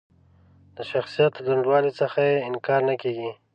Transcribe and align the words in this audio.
د 0.77 0.77
شخصیت 0.91 1.31
له 1.35 1.41
دروندوالي 1.45 1.91
څخه 2.01 2.19
یې 2.29 2.43
انکار 2.49 2.81
نه 2.89 2.95
کېږي. 3.01 3.31